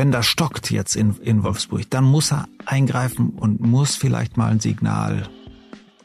[0.00, 4.50] Wenn das stockt jetzt in, in Wolfsburg, dann muss er eingreifen und muss vielleicht mal
[4.50, 5.28] ein Signal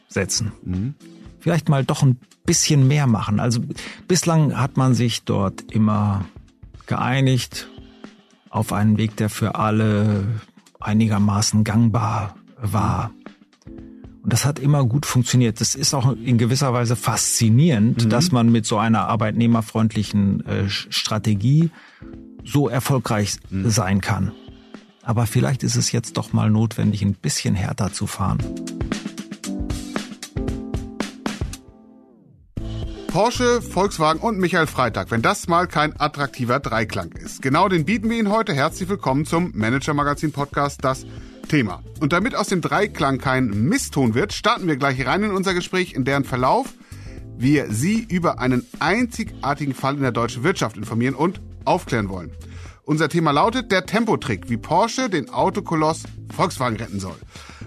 [0.08, 0.52] setzen.
[0.64, 0.94] Mhm.
[1.40, 3.40] Vielleicht mal doch ein bisschen mehr machen.
[3.40, 3.60] Also
[4.06, 6.26] bislang hat man sich dort immer
[6.86, 7.68] geeinigt
[8.50, 10.40] auf einen Weg, der für alle
[10.80, 13.12] einigermaßen gangbar war.
[13.24, 13.25] Und
[14.26, 15.60] das hat immer gut funktioniert.
[15.60, 18.10] Das ist auch in gewisser Weise faszinierend, mhm.
[18.10, 21.70] dass man mit so einer arbeitnehmerfreundlichen äh, Strategie
[22.44, 23.70] so erfolgreich mhm.
[23.70, 24.32] sein kann.
[25.02, 28.38] Aber vielleicht ist es jetzt doch mal notwendig, ein bisschen härter zu fahren.
[33.06, 37.40] Porsche, Volkswagen und Michael Freitag, wenn das mal kein attraktiver Dreiklang ist.
[37.40, 38.52] Genau den bieten wir Ihnen heute.
[38.52, 41.06] Herzlich willkommen zum Manager Magazin Podcast, das
[41.48, 41.82] Thema.
[42.00, 45.94] Und damit aus dem Dreiklang kein Misston wird, starten wir gleich rein in unser Gespräch,
[45.94, 46.74] in deren Verlauf
[47.38, 52.30] wir Sie über einen einzigartigen Fall in der deutschen Wirtschaft informieren und aufklären wollen.
[52.84, 57.16] Unser Thema lautet der Tempotrick, wie Porsche den Autokoloss Volkswagen retten soll.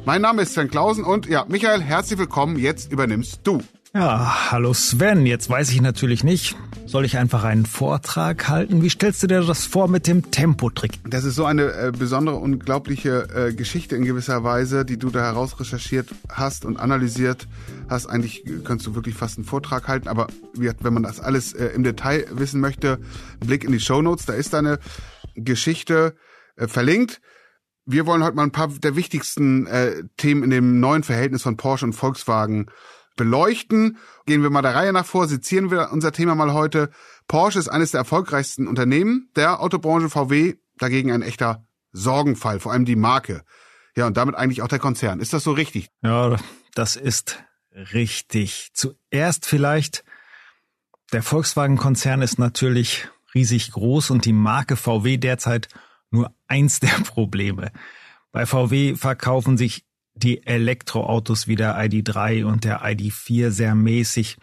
[0.05, 2.57] Mein Name ist Sven Klausen und ja, Michael, herzlich willkommen.
[2.57, 3.61] Jetzt übernimmst du.
[3.91, 5.25] Ja, hallo Sven.
[5.25, 8.83] Jetzt weiß ich natürlich nicht, soll ich einfach einen Vortrag halten?
[8.83, 10.99] Wie stellst du dir das vor mit dem Tempotrick?
[11.09, 15.21] Das ist so eine äh, besondere, unglaubliche äh, Geschichte in gewisser Weise, die du da
[15.21, 17.47] heraus recherchiert hast und analysiert
[17.89, 18.05] hast.
[18.05, 21.81] Eigentlich könntest du wirklich fast einen Vortrag halten, aber wenn man das alles äh, im
[21.81, 22.99] Detail wissen möchte,
[23.39, 24.77] Blick in die Show Notes, da ist deine
[25.33, 26.15] Geschichte
[26.57, 27.21] äh, verlinkt.
[27.87, 31.57] Wir wollen heute mal ein paar der wichtigsten äh, Themen in dem neuen Verhältnis von
[31.57, 32.67] Porsche und Volkswagen
[33.19, 33.97] beleuchten.
[34.25, 36.89] Gehen wir mal der Reihe nach vor, sezieren wir unser Thema mal heute.
[37.27, 42.85] Porsche ist eines der erfolgreichsten Unternehmen der Autobranche, VW dagegen ein echter Sorgenfall, vor allem
[42.85, 43.43] die Marke.
[43.97, 45.19] Ja, und damit eigentlich auch der Konzern.
[45.19, 45.89] Ist das so richtig?
[46.01, 46.37] Ja,
[46.73, 47.43] das ist
[47.93, 48.69] richtig.
[48.73, 50.05] Zuerst vielleicht,
[51.11, 55.67] der Volkswagen-Konzern ist natürlich riesig groß und die Marke VW derzeit
[56.09, 57.73] nur eins der Probleme.
[58.31, 59.83] Bei VW verkaufen sich
[60.23, 64.37] die Elektroautos wie der ID3 und der ID4 sehr mäßig.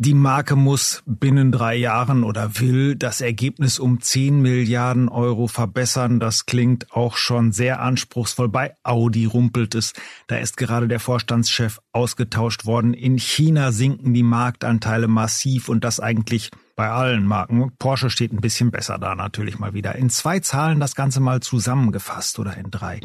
[0.00, 6.20] Die Marke muss binnen drei Jahren oder will das Ergebnis um 10 Milliarden Euro verbessern.
[6.20, 8.48] Das klingt auch schon sehr anspruchsvoll.
[8.48, 9.94] Bei Audi rumpelt es.
[10.28, 12.94] Da ist gerade der Vorstandschef ausgetauscht worden.
[12.94, 17.72] In China sinken die Marktanteile massiv und das eigentlich bei allen Marken.
[17.80, 19.96] Porsche steht ein bisschen besser da natürlich mal wieder.
[19.96, 23.00] In zwei Zahlen das Ganze mal zusammengefasst oder in drei.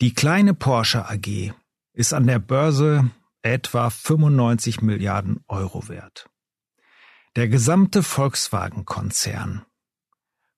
[0.00, 1.52] Die kleine Porsche AG
[1.92, 3.10] ist an der Börse
[3.42, 6.30] etwa 95 Milliarden Euro wert.
[7.36, 9.66] Der gesamte Volkswagen-Konzern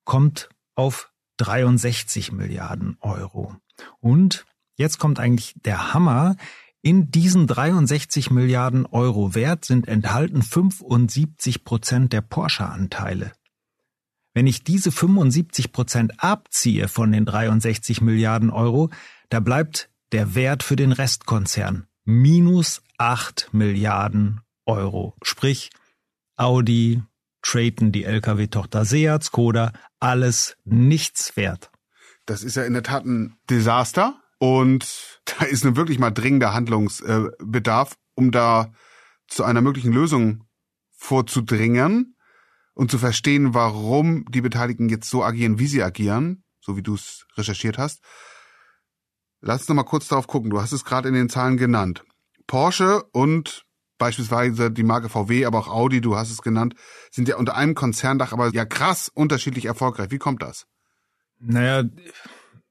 [0.05, 3.57] kommt auf 63 Milliarden Euro.
[3.99, 6.37] Und jetzt kommt eigentlich der Hammer.
[6.81, 13.33] In diesen 63 Milliarden Euro Wert sind enthalten 75 Prozent der Porsche-Anteile.
[14.35, 18.91] Wenn ich diese 75 Prozent abziehe von den 63 Milliarden Euro,
[19.33, 25.17] da bleibt der Wert für den Restkonzern minus 8 Milliarden Euro.
[25.23, 25.71] Sprich,
[26.37, 27.03] Audi,
[27.41, 31.71] Trayton, die Lkw-Tochter Seat, Skoda, alles nichts wert.
[32.27, 36.53] Das ist ja in der Tat ein Desaster und da ist nun wirklich mal dringender
[36.53, 38.71] Handlungsbedarf, um da
[39.29, 40.45] zu einer möglichen Lösung
[40.91, 42.17] vorzudringen
[42.75, 46.97] und zu verstehen, warum die Beteiligten jetzt so agieren, wie sie agieren, so wie du
[46.97, 48.03] es recherchiert hast.
[49.43, 50.51] Lass uns noch mal kurz darauf gucken.
[50.51, 52.05] Du hast es gerade in den Zahlen genannt.
[52.47, 53.67] Porsche und
[53.99, 56.75] beispielsweise die Marke VW, aber auch Audi, du hast es genannt,
[57.11, 60.11] sind ja unter einem Konzerndach aber ja krass unterschiedlich erfolgreich.
[60.11, 60.67] Wie kommt das?
[61.39, 61.85] Naja,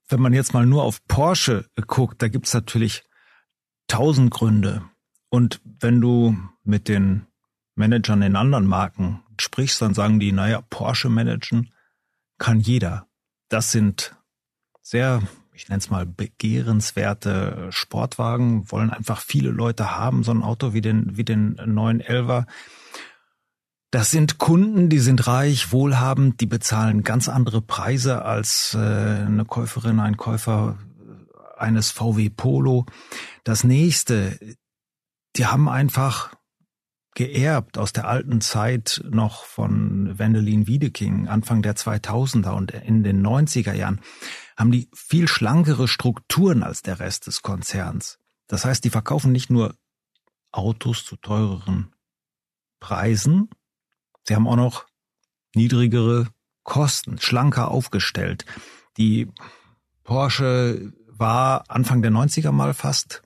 [0.08, 3.04] wenn man jetzt mal nur auf Porsche guckt, da gibt's natürlich
[3.88, 4.84] tausend Gründe.
[5.30, 7.28] Und wenn du mit den
[7.76, 11.74] Managern in anderen Marken sprichst, dann sagen die, naja, Porsche managen
[12.38, 13.08] kann jeder.
[13.50, 14.16] Das sind
[14.82, 15.22] sehr
[15.54, 20.82] ich nenne es mal begehrenswerte Sportwagen, wollen einfach viele Leute haben, so ein Auto wie
[20.82, 22.46] den, wie den 911er.
[23.92, 29.44] Das sind Kunden, die sind reich, wohlhabend, die bezahlen ganz andere Preise als äh, eine
[29.46, 30.78] Käuferin, ein Käufer
[31.58, 32.86] eines VW Polo.
[33.44, 34.40] Das nächste,
[35.36, 36.34] die haben einfach
[37.14, 43.26] geerbt aus der alten Zeit noch von Wendelin Wiedeking, Anfang der 2000er und in den
[43.26, 44.00] 90er Jahren
[44.62, 48.20] haben die viel schlankere Strukturen als der Rest des Konzerns.
[48.48, 49.76] Das heißt, die verkaufen nicht nur
[50.52, 51.94] Autos zu teureren
[52.80, 53.50] Preisen,
[54.24, 54.86] sie haben auch noch
[55.56, 56.28] niedrigere
[56.64, 58.46] Kosten, schlanker aufgestellt.
[58.98, 59.32] Die
[60.04, 63.24] Porsche war Anfang der 90er mal fast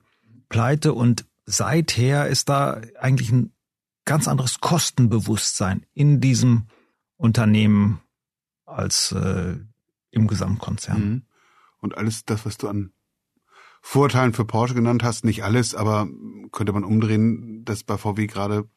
[0.48, 3.52] pleite und seither ist da eigentlich ein
[4.04, 6.68] ganz anderes Kostenbewusstsein in diesem
[7.16, 8.00] Unternehmen
[8.64, 9.56] als äh,
[10.10, 11.00] im Gesamtkonzern.
[11.00, 11.25] Mhm.
[11.86, 12.92] Und alles das, was du an
[13.80, 16.08] Vorteilen für Porsche genannt hast, nicht alles, aber
[16.50, 18.68] könnte man umdrehen, das bei VW gerade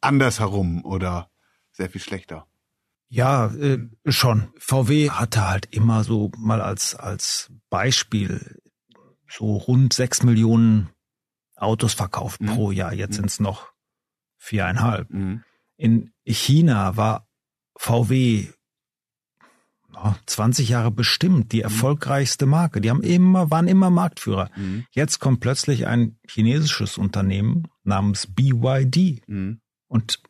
[0.00, 1.28] andersherum oder
[1.72, 2.46] sehr viel schlechter.
[3.08, 4.52] Ja, äh, schon.
[4.58, 8.62] VW hatte halt immer so mal als, als Beispiel
[9.28, 10.90] so rund sechs Millionen
[11.56, 12.46] Autos verkauft mhm.
[12.46, 12.92] pro Jahr.
[12.92, 13.16] Jetzt mhm.
[13.16, 13.72] sind es noch
[14.38, 15.10] viereinhalb.
[15.10, 15.42] Mhm.
[15.76, 17.28] In China war
[17.76, 18.46] VW
[20.26, 21.64] 20 Jahre bestimmt die mhm.
[21.64, 22.80] erfolgreichste Marke.
[22.80, 24.50] Die haben immer, waren immer Marktführer.
[24.56, 24.84] Mhm.
[24.90, 29.60] Jetzt kommt plötzlich ein chinesisches Unternehmen namens BYD mhm.
[29.88, 30.20] und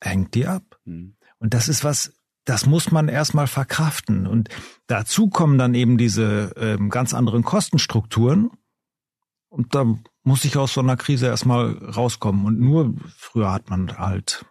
[0.00, 0.78] hängt die ab.
[0.84, 1.16] Mhm.
[1.38, 2.12] Und das ist was,
[2.44, 4.26] das muss man erstmal verkraften.
[4.26, 4.48] Und
[4.86, 8.50] dazu kommen dann eben diese ähm, ganz anderen Kostenstrukturen.
[9.48, 9.84] Und da
[10.22, 12.46] muss ich aus so einer Krise erstmal rauskommen.
[12.46, 14.46] Und nur früher hat man halt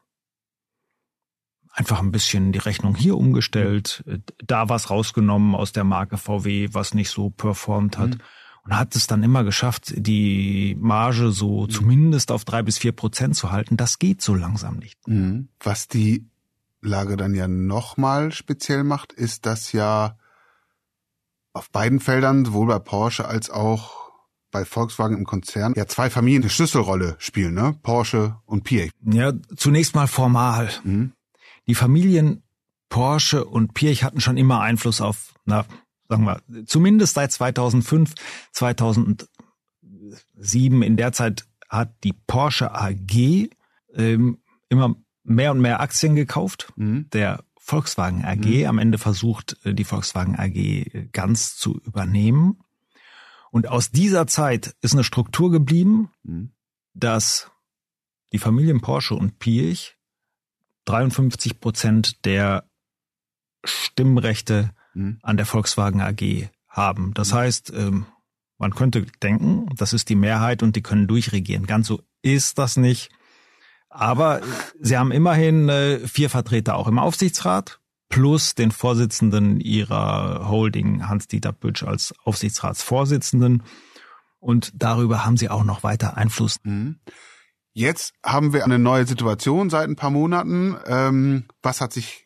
[1.73, 4.03] einfach ein bisschen die Rechnung hier umgestellt,
[4.45, 8.09] da was rausgenommen aus der Marke VW, was nicht so performt hat.
[8.09, 8.21] Mhm.
[8.63, 11.69] Und hat es dann immer geschafft, die Marge so mhm.
[11.71, 13.75] zumindest auf drei bis vier Prozent zu halten.
[13.75, 15.07] Das geht so langsam nicht.
[15.07, 15.47] Mhm.
[15.59, 16.27] Was die
[16.81, 20.17] Lage dann ja nochmal speziell macht, ist, dass ja
[21.53, 24.11] auf beiden Feldern, sowohl bei Porsche als auch
[24.51, 27.79] bei Volkswagen im Konzern, ja zwei Familien eine Schlüsselrolle spielen, ne?
[27.81, 28.91] Porsche und Piech.
[29.05, 30.69] Ja, zunächst mal formal.
[30.83, 31.13] Mhm.
[31.71, 32.43] Die Familien
[32.89, 35.63] Porsche und Pirch hatten schon immer Einfluss auf, na,
[36.09, 38.13] sagen wir, zumindest seit 2005,
[38.51, 39.29] 2007.
[40.83, 43.47] In der Zeit hat die Porsche AG
[43.93, 46.73] ähm, immer mehr und mehr Aktien gekauft.
[46.75, 47.09] Mhm.
[47.13, 48.65] Der Volkswagen AG mhm.
[48.65, 52.59] am Ende versucht, äh, die Volkswagen AG ganz zu übernehmen.
[53.49, 56.51] Und aus dieser Zeit ist eine Struktur geblieben, mhm.
[56.93, 57.49] dass
[58.33, 59.95] die Familien Porsche und Pirch
[60.85, 62.65] 53 Prozent der
[63.63, 65.19] Stimmrechte mhm.
[65.21, 67.13] an der Volkswagen AG haben.
[67.13, 67.37] Das mhm.
[67.37, 68.05] heißt, ähm,
[68.57, 71.65] man könnte denken, das ist die Mehrheit und die können durchregieren.
[71.65, 73.09] Ganz so ist das nicht.
[73.89, 74.41] Aber
[74.79, 81.53] sie haben immerhin äh, vier Vertreter auch im Aufsichtsrat plus den Vorsitzenden ihrer Holding, Hans-Dieter
[81.53, 83.63] Pütsch, als Aufsichtsratsvorsitzenden.
[84.39, 86.57] Und darüber haben sie auch noch weiter Einfluss.
[86.63, 86.99] Mhm.
[87.73, 90.77] Jetzt haben wir eine neue Situation seit ein paar Monaten.
[90.85, 92.25] Ähm, was hat sich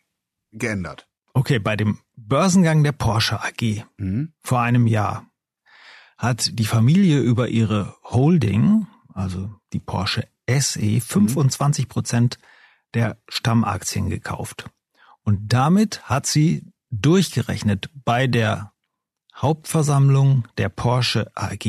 [0.51, 1.07] geändert?
[1.33, 4.33] Okay, bei dem Börsengang der Porsche AG mhm.
[4.41, 5.27] vor einem Jahr
[6.17, 12.39] hat die Familie über ihre Holding, also die Porsche SE, 25 Prozent
[12.93, 14.69] der Stammaktien gekauft.
[15.23, 18.71] Und damit hat sie durchgerechnet bei der
[19.35, 21.65] Hauptversammlung der Porsche AG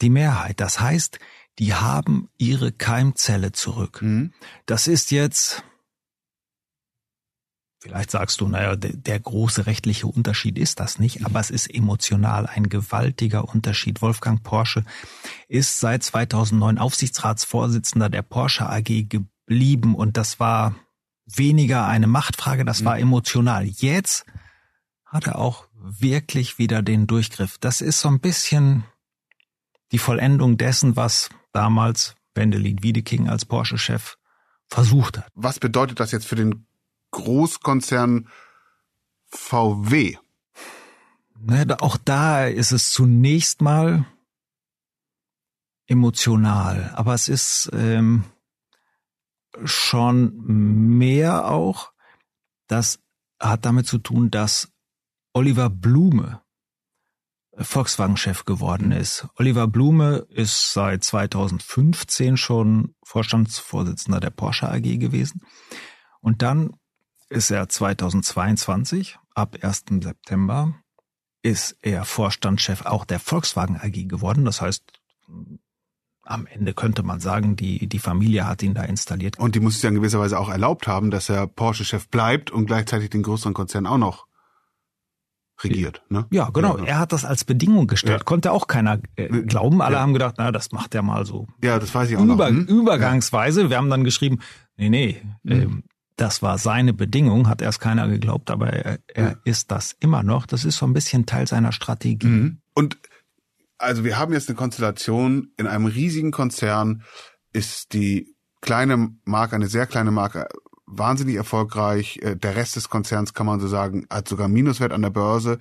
[0.00, 0.60] die Mehrheit.
[0.60, 1.18] Das heißt,
[1.58, 4.00] die haben ihre Keimzelle zurück.
[4.02, 4.32] Mhm.
[4.66, 5.62] Das ist jetzt,
[7.80, 11.26] vielleicht sagst du, naja, der, der, große rechtliche Unterschied ist das nicht, mhm.
[11.26, 14.02] aber es ist emotional ein gewaltiger Unterschied.
[14.02, 14.84] Wolfgang Porsche
[15.48, 20.74] ist seit 2009 Aufsichtsratsvorsitzender der Porsche AG geblieben und das war
[21.26, 22.84] weniger eine Machtfrage, das mhm.
[22.86, 23.66] war emotional.
[23.66, 24.24] Jetzt
[25.04, 27.58] hat er auch wirklich wieder den Durchgriff.
[27.58, 28.84] Das ist so ein bisschen
[29.90, 34.16] die Vollendung dessen, was damals Wendelin Wiedeking als Porsche-Chef
[34.68, 35.28] versucht hat.
[35.34, 36.66] Was bedeutet das jetzt für den
[37.10, 38.28] Großkonzern
[39.26, 40.16] VW?
[41.38, 44.06] Ne, auch da ist es zunächst mal
[45.86, 48.24] emotional, aber es ist ähm,
[49.64, 50.32] schon
[50.98, 51.92] mehr auch.
[52.68, 53.00] Das
[53.40, 54.72] hat damit zu tun, dass
[55.32, 56.41] Oliver Blume
[57.56, 59.26] Volkswagen-Chef geworden ist.
[59.36, 65.42] Oliver Blume ist seit 2015 schon Vorstandsvorsitzender der Porsche AG gewesen.
[66.20, 66.76] Und dann
[67.28, 69.84] ist er 2022, ab 1.
[70.00, 70.74] September,
[71.42, 74.44] ist er Vorstandschef auch der Volkswagen AG geworden.
[74.44, 74.84] Das heißt,
[76.24, 79.38] am Ende könnte man sagen, die, die Familie hat ihn da installiert.
[79.38, 82.50] Und die muss es ja in gewisser Weise auch erlaubt haben, dass er Porsche-Chef bleibt
[82.50, 84.26] und gleichzeitig den größeren Konzern auch noch
[85.64, 86.02] regiert.
[86.08, 86.26] Ne?
[86.30, 86.78] Ja, genau.
[86.78, 88.20] Ja, Er hat das als Bedingung gestellt.
[88.20, 88.24] Ja.
[88.24, 89.82] Konnte auch keiner äh, glauben.
[89.82, 90.00] Alle ja.
[90.00, 91.46] haben gedacht, na, das macht er mal so.
[91.62, 92.58] Ja, das weiß ich auch Über, noch.
[92.58, 92.66] Hm?
[92.66, 93.70] Übergangsweise.
[93.70, 94.40] Wir haben dann geschrieben,
[94.76, 95.52] nee, nee, mhm.
[95.52, 95.82] ähm,
[96.16, 100.46] das war seine Bedingung, hat erst keiner geglaubt, aber er, er ist das immer noch.
[100.46, 102.26] Das ist so ein bisschen Teil seiner Strategie.
[102.26, 102.58] Mhm.
[102.74, 102.98] Und
[103.78, 107.02] also wir haben jetzt eine Konstellation in einem riesigen Konzern
[107.52, 110.46] ist die kleine Marke, eine sehr kleine Marke
[110.98, 112.18] wahnsinnig erfolgreich.
[112.22, 115.58] Äh, der Rest des Konzerns kann man so sagen, hat sogar Minuswert an der Börse.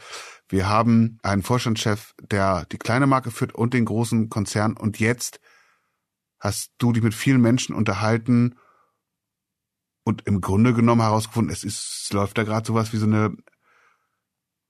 [0.50, 4.76] Wir haben einen Vorstandschef, der die kleine Marke führt und den großen Konzern.
[4.76, 5.40] Und jetzt
[6.40, 8.56] hast du dich mit vielen Menschen unterhalten
[10.04, 13.36] und im Grunde genommen herausgefunden, es ist, es läuft da gerade sowas wie so eine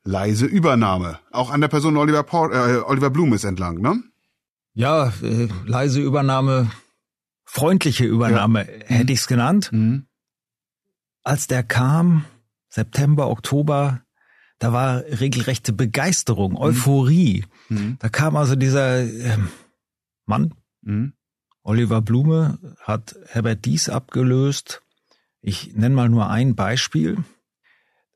[0.03, 1.20] leise Übernahme.
[1.32, 4.03] Auch an der Person Oliver, Paul, äh, Oliver Blum ist entlang, ne?
[4.74, 6.72] Ja, äh, leise Übernahme,
[7.46, 8.86] freundliche Übernahme ja.
[8.88, 9.70] hätte ich's genannt.
[9.72, 10.08] Mhm.
[11.24, 12.25] Als der kam,
[12.70, 14.01] September, Oktober,
[14.60, 16.58] da war regelrechte Begeisterung, mhm.
[16.58, 17.46] Euphorie.
[17.70, 17.98] Mhm.
[18.00, 19.38] Da kam also dieser äh,
[20.25, 21.13] Mann, mhm.
[21.63, 24.82] Oliver Blume, hat Herbert Dies abgelöst.
[25.42, 27.18] Ich nenne mal nur ein Beispiel.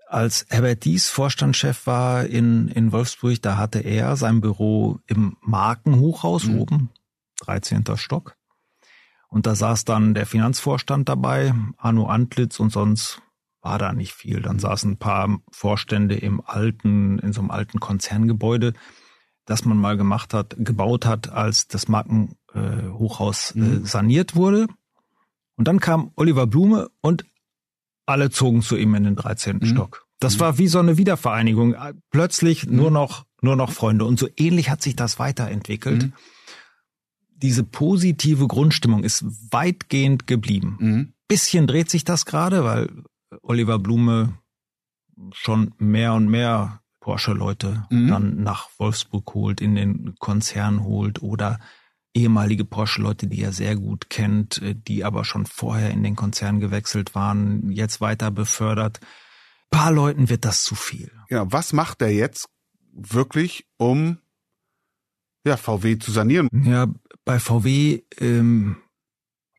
[0.07, 6.45] Als Herbert Dies Vorstandschef war in, in Wolfsburg, da hatte er sein Büro im Markenhochhaus
[6.45, 6.59] mhm.
[6.59, 6.89] oben,
[7.41, 7.83] 13.
[7.95, 8.37] Stock.
[9.35, 13.21] Und da saß dann der Finanzvorstand dabei, Arno Antlitz und sonst
[13.61, 14.41] war da nicht viel.
[14.41, 18.71] Dann saßen ein paar Vorstände im alten, in so einem alten Konzerngebäude,
[19.43, 23.85] das man mal gemacht hat, gebaut hat, als das Markenhochhaus äh, mhm.
[23.85, 24.67] saniert wurde.
[25.57, 27.25] Und dann kam Oliver Blume und
[28.05, 29.57] alle zogen zu ihm in den 13.
[29.57, 29.65] Mhm.
[29.65, 30.07] Stock.
[30.21, 30.39] Das mhm.
[30.39, 31.75] war wie so eine Wiedervereinigung.
[32.09, 32.77] Plötzlich mhm.
[32.77, 34.05] nur noch, nur noch Freunde.
[34.05, 36.13] Und so ähnlich hat sich das weiterentwickelt.
[37.35, 40.77] Diese positive Grundstimmung ist weitgehend geblieben.
[40.79, 41.13] Mhm.
[41.27, 42.89] Bisschen dreht sich das gerade, weil
[43.41, 44.37] Oliver Blume
[45.31, 48.07] schon mehr und mehr Porsche-Leute mhm.
[48.07, 51.59] dann nach Wolfsburg holt, in den Konzern holt oder
[52.15, 56.59] ehemalige Porsche-Leute, die er sehr gut kennt, äh, die aber schon vorher in den Konzern
[56.59, 59.01] gewechselt waren, jetzt weiter befördert.
[59.71, 61.11] Ein paar Leuten wird das zu viel.
[61.29, 62.49] Ja, was macht er jetzt
[62.91, 64.17] wirklich, um
[65.45, 66.49] ja, VW zu sanieren?
[66.51, 66.87] Ja,
[67.25, 68.77] bei VW ähm,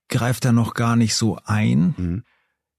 [0.09, 1.95] greift er noch gar nicht so ein.
[1.97, 2.25] Mhm.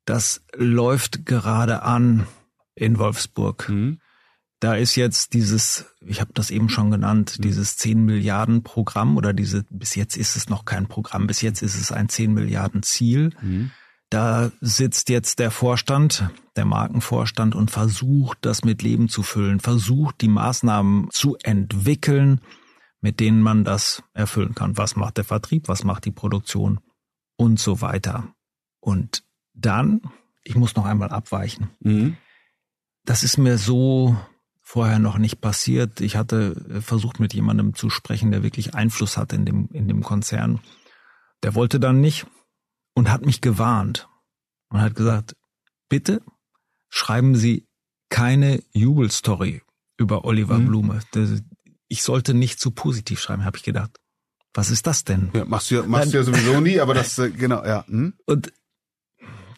[0.06, 2.26] Das läuft gerade an
[2.74, 3.68] in Wolfsburg.
[3.70, 4.00] Mhm.
[4.60, 7.44] Da ist jetzt dieses, ich habe das eben schon genannt, mhm.
[7.44, 11.62] dieses 10 Milliarden Programm oder diese, bis jetzt ist es noch kein Programm, bis jetzt
[11.62, 13.32] ist es ein 10 Milliarden Ziel.
[13.42, 13.72] Mhm.
[14.10, 20.22] Da sitzt jetzt der Vorstand, der Markenvorstand und versucht, das mit Leben zu füllen, versucht,
[20.22, 22.40] die Maßnahmen zu entwickeln,
[23.02, 24.78] mit denen man das erfüllen kann.
[24.78, 26.80] Was macht der Vertrieb, was macht die Produktion
[27.38, 28.34] und so weiter.
[28.80, 29.24] Und
[29.54, 30.02] dann,
[30.44, 31.70] ich muss noch einmal abweichen.
[31.80, 32.18] Mhm.
[33.06, 34.18] Das ist mir so
[34.62, 36.02] vorher noch nicht passiert.
[36.02, 39.88] Ich hatte äh, versucht, mit jemandem zu sprechen, der wirklich Einfluss hatte in dem, in
[39.88, 40.60] dem Konzern.
[41.44, 42.28] Der wollte dann nicht
[42.94, 44.10] und hat mich gewarnt
[44.70, 45.38] und hat gesagt,
[45.88, 46.22] bitte
[46.90, 47.68] schreiben Sie
[48.10, 49.62] keine Jubelstory
[49.98, 50.66] über Oliver mhm.
[50.66, 51.00] Blume.
[51.88, 54.00] Ich sollte nicht zu positiv schreiben, habe ich gedacht.
[54.54, 55.30] Was ist das denn?
[55.34, 57.86] Ja, machst du ja, machst du ja sowieso nie, aber das, äh, genau, ja.
[57.88, 58.14] Hm?
[58.26, 58.52] Und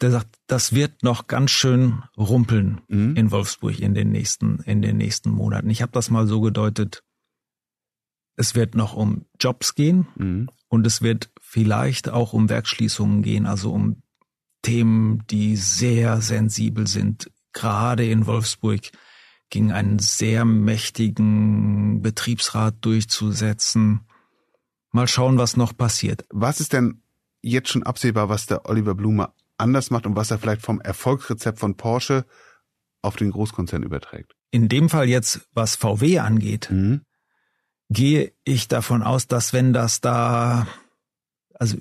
[0.00, 3.16] der sagt, das wird noch ganz schön rumpeln mhm.
[3.16, 5.70] in Wolfsburg in den nächsten, in den nächsten Monaten.
[5.70, 7.02] Ich habe das mal so gedeutet,
[8.36, 10.48] es wird noch um Jobs gehen mhm.
[10.68, 14.02] und es wird vielleicht auch um Werksschließungen gehen, also um
[14.62, 17.30] Themen, die sehr sensibel sind.
[17.52, 18.90] Gerade in Wolfsburg
[19.50, 24.06] ging einen sehr mächtigen Betriebsrat durchzusetzen.
[24.92, 26.24] Mal schauen, was noch passiert.
[26.30, 27.02] Was ist denn
[27.42, 31.58] jetzt schon absehbar, was der Oliver Blume anders macht und was er vielleicht vom Erfolgsrezept
[31.58, 32.24] von Porsche
[33.02, 34.34] auf den Großkonzern überträgt.
[34.50, 37.02] In dem Fall jetzt, was VW angeht, mhm.
[37.88, 40.66] gehe ich davon aus, dass wenn das da,
[41.54, 41.76] also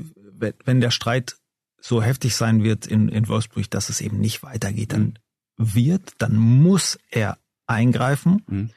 [0.64, 1.38] wenn der Streit
[1.82, 5.20] so heftig sein wird in, in Wolfsburg, dass es eben nicht weitergeht, dann
[5.58, 5.76] mhm.
[5.76, 7.38] wird, dann muss er
[7.70, 8.72] eingreifen mhm.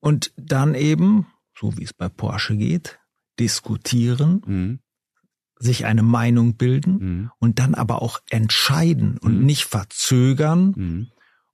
[0.00, 1.26] und dann eben,
[1.58, 2.98] so wie es bei Porsche geht,
[3.38, 4.80] diskutieren, mhm
[5.58, 7.30] sich eine Meinung bilden mhm.
[7.38, 9.46] und dann aber auch entscheiden und mhm.
[9.46, 11.06] nicht verzögern mhm.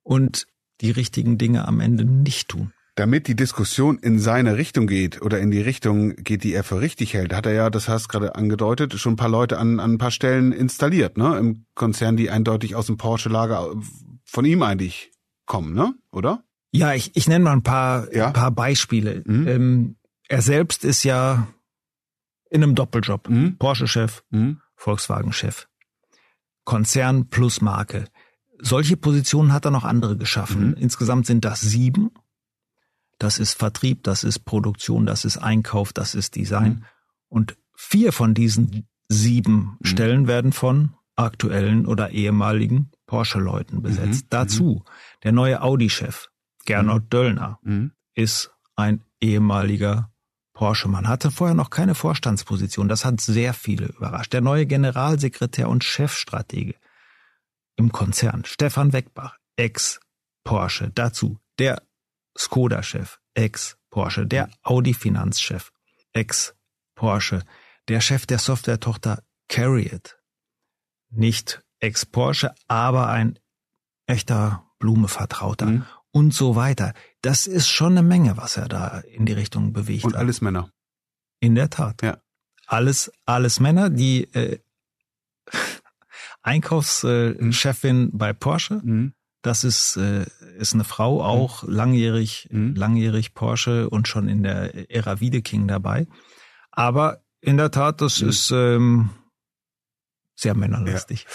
[0.03, 0.47] und
[0.81, 2.71] die richtigen Dinge am Ende nicht tun.
[2.95, 6.79] Damit die Diskussion in seine Richtung geht oder in die Richtung geht, die er für
[6.79, 9.81] richtig hält, hat er ja, das hast du gerade angedeutet, schon ein paar Leute an,
[9.81, 11.37] an ein paar Stellen installiert, ne?
[11.37, 13.73] Im Konzern, die eindeutig aus dem Porsche-Lager
[14.23, 15.11] von ihm eigentlich
[15.45, 15.95] kommen, ne?
[16.11, 16.43] Oder?
[16.71, 18.27] Ja, ich, ich nenne mal ein paar, ja?
[18.27, 19.23] ein paar Beispiele.
[19.25, 19.47] Mhm.
[19.47, 19.95] Ähm,
[20.27, 21.47] er selbst ist ja
[22.49, 23.29] in einem Doppeljob.
[23.29, 23.57] Mhm.
[23.57, 24.61] Porsche-Chef, mhm.
[24.75, 25.67] Volkswagen-Chef.
[26.63, 28.05] Konzern plus Marke.
[28.59, 30.69] Solche Positionen hat er noch andere geschaffen.
[30.69, 30.77] Mhm.
[30.77, 32.11] Insgesamt sind das sieben.
[33.19, 36.73] Das ist Vertrieb, das ist Produktion, das ist Einkauf, das ist Design.
[36.73, 36.85] Mhm.
[37.29, 39.85] Und vier von diesen sieben mhm.
[39.85, 44.25] Stellen werden von aktuellen oder ehemaligen Porsche-Leuten besetzt.
[44.25, 44.29] Mhm.
[44.29, 44.85] Dazu
[45.23, 46.29] der neue Audi-Chef,
[46.65, 47.59] Gernot Döllner,
[48.15, 50.11] ist ein ehemaliger
[50.53, 50.87] Porsche.
[50.87, 52.87] Man hatte vorher noch keine Vorstandsposition.
[52.87, 54.33] Das hat sehr viele überrascht.
[54.33, 56.75] Der neue Generalsekretär und Chefstratege
[57.75, 60.91] im Konzern, Stefan Weckbach, Ex-Porsche.
[60.95, 61.81] Dazu der
[62.37, 64.25] Skoda-Chef, Ex-Porsche.
[64.25, 65.71] Der Audi-Finanzchef,
[66.13, 67.43] Ex-Porsche.
[67.87, 70.17] der Chef der Software-Tochter Carriot.
[71.09, 73.39] Nicht Ex-Porsche, aber ein
[74.07, 75.85] echter Blume-Vertrauter mhm.
[76.11, 76.93] und so weiter.
[77.21, 80.05] Das ist schon eine Menge, was er da in die Richtung bewegt.
[80.05, 80.69] Und alles Männer.
[81.39, 82.01] In der Tat.
[82.01, 82.17] Ja.
[82.67, 84.59] Alles, alles Männer, die äh,
[86.41, 88.17] Einkaufschefin mhm.
[88.17, 88.81] bei Porsche.
[88.83, 89.13] Mhm.
[89.41, 90.25] Das ist, äh,
[90.57, 91.73] ist eine Frau, auch mhm.
[91.73, 92.75] langjährig, mhm.
[92.75, 96.07] langjährig Porsche und schon in der Ära Wiedeking dabei.
[96.71, 98.29] Aber in der Tat, das mhm.
[98.29, 99.09] ist ähm,
[100.35, 101.25] sehr männerlastig.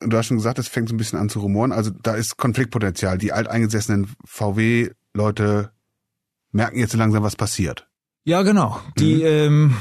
[0.00, 0.08] Ja.
[0.08, 1.72] Du hast schon gesagt, es fängt so ein bisschen an zu rumoren.
[1.72, 3.18] Also da ist Konfliktpotenzial.
[3.18, 5.72] Die alteingesessenen VW-Leute
[6.50, 7.88] merken jetzt so langsam, was passiert.
[8.24, 8.80] Ja, genau.
[8.98, 9.76] Die, mhm.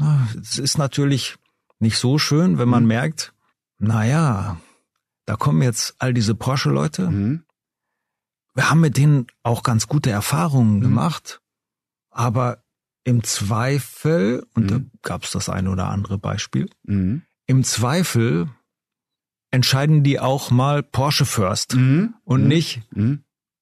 [0.00, 1.36] ähm, es ist natürlich
[1.78, 2.88] nicht so schön, wenn man mhm.
[2.88, 3.34] merkt,
[3.78, 4.60] naja,
[5.26, 7.10] da kommen jetzt all diese Porsche-Leute.
[7.10, 7.44] Mhm.
[8.54, 10.82] Wir haben mit denen auch ganz gute Erfahrungen mhm.
[10.82, 11.40] gemacht,
[12.10, 12.62] aber
[13.04, 14.68] im Zweifel, und mhm.
[14.68, 17.22] da gab es das eine oder andere Beispiel, mhm.
[17.46, 18.48] Im Zweifel
[19.50, 22.14] entscheiden die auch mal Porsche First mhm.
[22.24, 22.48] und mhm.
[22.48, 22.82] nicht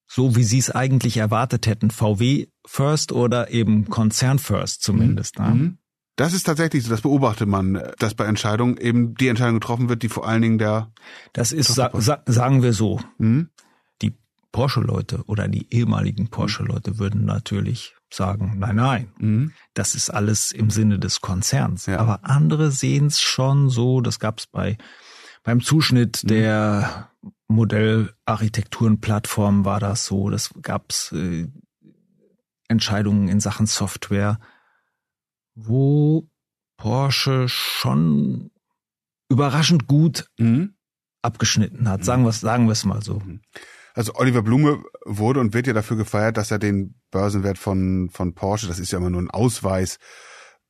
[0.06, 5.38] so, wie sie es eigentlich erwartet hätten, VW First oder eben Konzern First zumindest.
[5.38, 5.76] Ne?
[6.16, 10.02] Das ist tatsächlich so, das beobachtet man, dass bei Entscheidungen eben die Entscheidung getroffen wird,
[10.02, 10.92] die vor allen Dingen der.
[11.32, 13.00] Das ist, sa sa sagen wir so.
[13.18, 13.50] Mhm.
[14.02, 14.14] Die
[14.52, 19.52] Porsche-Leute oder die ehemaligen Porsche-Leute würden natürlich sagen, nein, nein, mhm.
[19.74, 21.84] das ist alles im Sinne des Konzerns.
[21.86, 21.98] Ja.
[21.98, 24.78] Aber andere sehen es schon so, das gab es bei
[25.42, 26.28] beim Zuschnitt mhm.
[26.28, 27.10] der
[27.48, 31.48] Modellarchitekturenplattform war das so, das gab's äh,
[32.68, 34.38] Entscheidungen in Sachen Software
[35.54, 36.28] wo
[36.76, 38.50] Porsche schon
[39.28, 40.74] überraschend gut mhm.
[41.22, 42.04] abgeschnitten hat.
[42.04, 43.22] Sagen wir sagen wir es mal so.
[43.94, 48.34] Also Oliver Blume wurde und wird ja dafür gefeiert, dass er den Börsenwert von von
[48.34, 49.98] Porsche, das ist ja immer nur ein Ausweis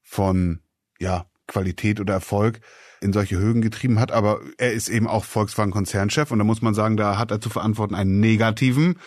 [0.03, 0.61] von
[0.99, 2.61] ja Qualität oder Erfolg,
[3.01, 4.13] in solche Höhen getrieben hat.
[4.13, 7.51] Aber er ist eben auch Volkswagen-Konzernchef und da muss man sagen, da hat er zu
[7.51, 8.99] verantworten einen negativen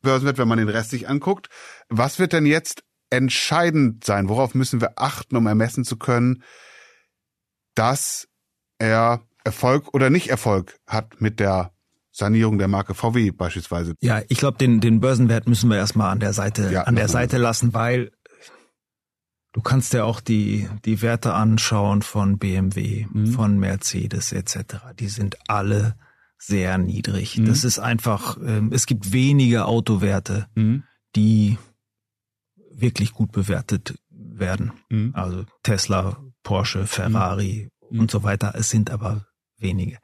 [0.00, 1.48] Börsenwert, wenn man den Rest sich anguckt.
[1.88, 4.28] Was wird denn jetzt entscheidend sein?
[4.28, 6.42] Worauf müssen wir achten, um ermessen zu können,
[7.74, 8.28] dass
[8.78, 11.72] er Erfolg oder nicht Erfolg hat mit der
[12.18, 13.94] Sanierung der Marke VW beispielsweise?
[14.00, 17.08] Ja, ich glaube, den, den Börsenwert müssen wir erstmal an der Seite, ja, an der
[17.08, 18.10] Seite lassen, weil
[19.52, 23.28] du kannst ja auch die, die Werte anschauen von BMW, mhm.
[23.28, 24.78] von Mercedes etc.
[24.98, 25.96] Die sind alle
[26.38, 27.38] sehr niedrig.
[27.38, 27.46] Mhm.
[27.46, 30.82] Das ist einfach, ähm, es gibt wenige Autowerte, mhm.
[31.14, 31.56] die
[32.72, 34.72] wirklich gut bewertet werden.
[34.88, 35.12] Mhm.
[35.14, 38.00] Also Tesla, Porsche, Ferrari mhm.
[38.00, 38.54] und so weiter.
[38.56, 39.26] Es sind aber
[39.56, 39.98] wenige.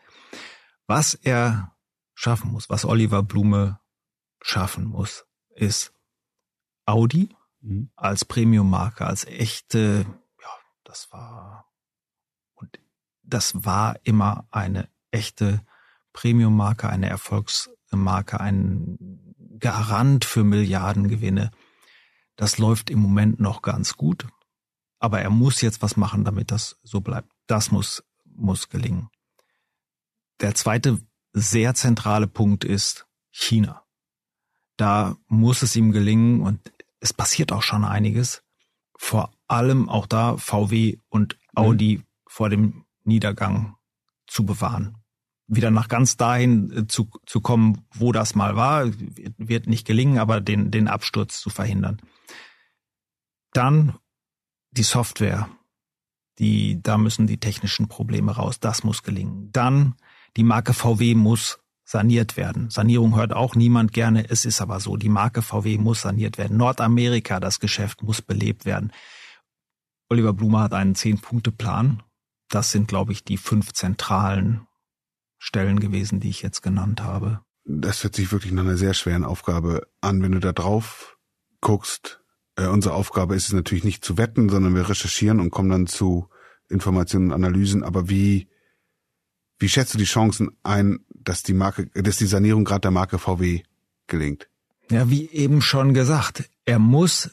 [0.87, 1.74] Was er
[2.15, 3.81] schaffen muss, was Oliver Blume
[4.41, 5.93] schaffen muss, ist
[6.87, 7.91] Audi mhm.
[7.97, 10.07] als Premium-Marke, als echte,
[10.41, 10.49] ja,
[10.85, 11.71] das war,
[12.55, 12.79] und
[13.23, 15.65] das war immer eine echte
[16.13, 18.99] Premium-Marke, eine Erfolgsmarke, ein
[19.59, 21.51] Garant für Milliardengewinne.
[22.37, 24.27] Das läuft im Moment noch ganz gut.
[24.99, 27.31] Aber er muss jetzt was machen, damit das so bleibt.
[27.47, 29.11] Das muss, muss gelingen.
[30.41, 31.01] Der zweite
[31.35, 33.85] sehr zentrale Punkt ist China.
[34.77, 38.43] Da muss es ihm gelingen und es passiert auch schon einiges.
[38.97, 42.05] Vor allem auch da VW und Audi mhm.
[42.27, 43.77] vor dem Niedergang
[44.27, 45.05] zu bewahren
[45.47, 48.87] wieder nach ganz dahin äh, zu, zu kommen, wo das mal war,
[49.37, 52.01] wird nicht gelingen, aber den, den Absturz zu verhindern.
[53.53, 53.95] Dann
[54.71, 55.49] die Software,
[56.39, 59.51] die, da müssen die technischen Probleme raus, das muss gelingen.
[59.53, 59.95] Dann
[60.37, 62.71] die Marke VW muss saniert werden.
[62.71, 66.57] Sanierung hört auch niemand gerne, es ist aber so, die Marke VW muss saniert werden.
[66.57, 68.93] Nordamerika, das Geschäft muss belebt werden.
[70.09, 72.03] Oliver Blume hat einen Zehn-Punkte-Plan.
[72.49, 74.67] Das sind, glaube ich, die fünf zentralen
[75.39, 77.41] Stellen gewesen, die ich jetzt genannt habe.
[77.65, 81.19] Das hört sich wirklich nach einer sehr schweren Aufgabe an, wenn du da drauf
[81.61, 82.23] guckst.
[82.57, 85.87] Äh, unsere Aufgabe ist es natürlich nicht zu wetten, sondern wir recherchieren und kommen dann
[85.87, 86.29] zu
[86.69, 87.83] Informationen und Analysen.
[87.83, 88.49] Aber wie,
[89.59, 93.19] wie schätzt du die Chancen ein, dass die Marke, dass die Sanierung gerade der Marke
[93.19, 93.63] VW
[94.07, 94.49] gelingt?
[94.91, 97.31] Ja, wie eben schon gesagt, er muss,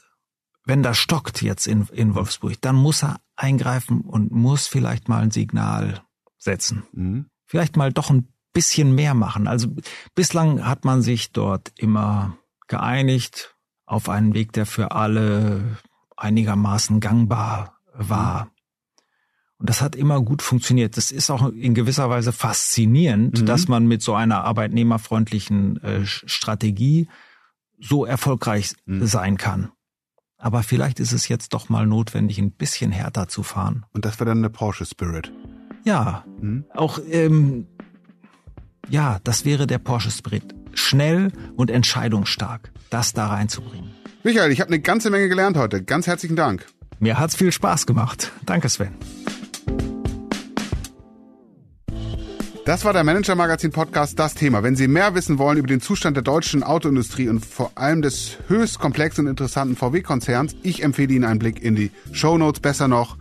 [0.65, 5.21] wenn das stockt jetzt in, in Wolfsburg, dann muss er eingreifen und muss vielleicht mal
[5.21, 6.01] ein Signal
[6.37, 6.83] setzen.
[6.93, 9.45] Mhm vielleicht mal doch ein bisschen mehr machen.
[9.45, 9.75] Also
[10.15, 12.37] bislang hat man sich dort immer
[12.69, 15.77] geeinigt auf einen Weg, der für alle
[16.15, 18.49] einigermaßen gangbar war.
[19.61, 20.97] Und das hat immer gut funktioniert.
[20.97, 23.45] Das ist auch in gewisser Weise faszinierend, mhm.
[23.45, 27.07] dass man mit so einer arbeitnehmerfreundlichen äh, Strategie
[27.79, 29.05] so erfolgreich mhm.
[29.05, 29.71] sein kann.
[30.39, 33.85] aber vielleicht ist es jetzt doch mal notwendig, ein bisschen härter zu fahren.
[33.93, 35.31] Und das wäre dann eine Porsche Spirit.
[35.83, 36.65] Ja, hm?
[36.73, 37.67] auch ähm,
[38.89, 40.55] ja, das wäre der Porsche Spirit.
[40.73, 43.91] Schnell und entscheidungsstark, das da reinzubringen.
[44.23, 45.83] Michael, ich habe eine ganze Menge gelernt heute.
[45.83, 46.65] Ganz herzlichen Dank.
[46.99, 48.31] Mir hat's viel Spaß gemacht.
[48.45, 48.93] Danke, Sven.
[52.71, 54.63] Das war der Manager Magazin Podcast Das Thema.
[54.63, 58.37] Wenn Sie mehr wissen wollen über den Zustand der deutschen Autoindustrie und vor allem des
[58.47, 62.61] höchst komplexen und interessanten VW-Konzerns, ich empfehle Ihnen einen Blick in die Show Notes.
[62.61, 63.17] Besser noch,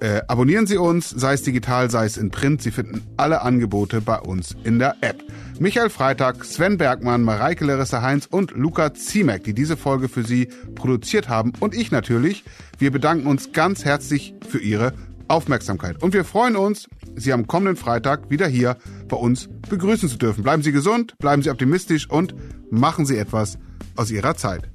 [0.00, 2.62] äh, abonnieren Sie uns, sei es digital, sei es in Print.
[2.62, 5.22] Sie finden alle Angebote bei uns in der App.
[5.58, 10.48] Michael Freitag, Sven Bergmann, Mareike Larissa Heinz und Luca Ziemek, die diese Folge für Sie
[10.74, 11.52] produziert haben.
[11.60, 12.44] Und ich natürlich.
[12.78, 14.94] Wir bedanken uns ganz herzlich für Ihre
[15.34, 16.02] Aufmerksamkeit.
[16.02, 18.76] Und wir freuen uns, Sie am kommenden Freitag wieder hier
[19.08, 20.44] bei uns begrüßen zu dürfen.
[20.44, 22.34] Bleiben Sie gesund, bleiben Sie optimistisch und
[22.70, 23.58] machen Sie etwas
[23.96, 24.73] aus Ihrer Zeit.